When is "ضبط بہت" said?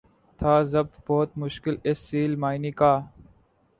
0.63-1.37